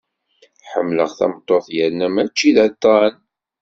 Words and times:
Ḥemmleɣ 0.71 1.09
tameṭṭut 1.17 1.65
yerna 1.77 2.07
mačči 2.15 2.49
d 2.55 2.57
aṭṭan. 2.67 3.13